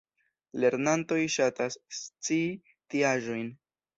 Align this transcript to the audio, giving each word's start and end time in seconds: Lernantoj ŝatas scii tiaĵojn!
Lernantoj 0.63 1.19
ŝatas 1.35 1.77
scii 1.99 2.49
tiaĵojn! 2.95 3.55